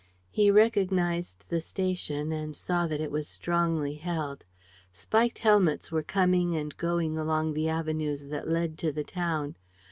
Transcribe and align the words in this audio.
He 0.31 0.49
recognized 0.49 1.45
the 1.47 1.61
station 1.61 2.31
and 2.31 2.55
saw 2.55 2.87
that 2.87 2.99
it 2.99 3.11
was 3.11 3.27
strongly 3.27 3.93
held. 3.93 4.45
Spiked 4.91 5.37
helmets 5.37 5.91
were 5.91 6.01
coming 6.01 6.55
and 6.57 6.75
going 6.75 7.19
along 7.19 7.53
the 7.53 7.69
avenues 7.69 8.23
that 8.29 8.49
led 8.49 8.79
to 8.79 8.91
the 8.91 9.03
town. 9.03 9.57